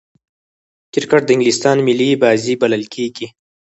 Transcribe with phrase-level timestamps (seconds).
[0.93, 3.27] کرکټ د انګلستان ملي بازي بلل کیږي.